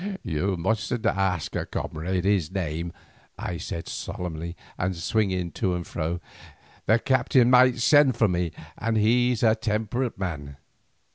"You 0.23 0.57
mustn't 0.57 1.05
ask 1.05 1.55
a 1.55 1.63
comrade 1.67 2.25
his 2.25 2.51
name," 2.51 2.91
I 3.37 3.57
said 3.57 3.87
solemnly 3.87 4.55
and 4.75 4.95
swinging 4.95 5.51
to 5.51 5.75
and 5.75 5.85
fro. 5.85 6.19
"The 6.87 6.97
captain 6.97 7.51
might 7.51 7.77
send 7.77 8.17
for 8.17 8.27
me 8.27 8.51
and 8.79 8.97
he's 8.97 9.43
a 9.43 9.53
temperate 9.53 10.17
man. 10.17 10.57